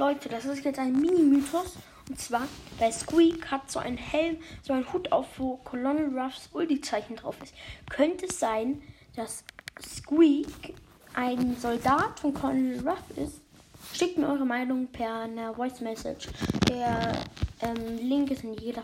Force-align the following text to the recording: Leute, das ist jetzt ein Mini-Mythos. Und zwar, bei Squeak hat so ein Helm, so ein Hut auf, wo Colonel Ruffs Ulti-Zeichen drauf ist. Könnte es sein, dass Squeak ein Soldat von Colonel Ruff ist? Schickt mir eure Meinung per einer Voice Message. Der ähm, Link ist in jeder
Leute, 0.00 0.30
das 0.30 0.46
ist 0.46 0.64
jetzt 0.64 0.78
ein 0.78 0.98
Mini-Mythos. 0.98 1.76
Und 2.08 2.18
zwar, 2.18 2.48
bei 2.78 2.90
Squeak 2.90 3.50
hat 3.50 3.70
so 3.70 3.80
ein 3.80 3.98
Helm, 3.98 4.38
so 4.62 4.72
ein 4.72 4.90
Hut 4.90 5.12
auf, 5.12 5.26
wo 5.36 5.58
Colonel 5.58 6.18
Ruffs 6.18 6.48
Ulti-Zeichen 6.54 7.16
drauf 7.16 7.36
ist. 7.42 7.52
Könnte 7.90 8.24
es 8.24 8.40
sein, 8.40 8.80
dass 9.14 9.44
Squeak 9.78 10.74
ein 11.12 11.54
Soldat 11.58 12.18
von 12.18 12.32
Colonel 12.32 12.80
Ruff 12.88 13.02
ist? 13.14 13.42
Schickt 13.92 14.16
mir 14.16 14.26
eure 14.28 14.46
Meinung 14.46 14.86
per 14.86 15.24
einer 15.24 15.52
Voice 15.52 15.82
Message. 15.82 16.28
Der 16.70 17.12
ähm, 17.60 17.98
Link 17.98 18.30
ist 18.30 18.42
in 18.42 18.54
jeder 18.54 18.82